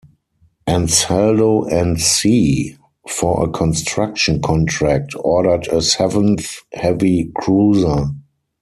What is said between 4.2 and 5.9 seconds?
contract, ordered a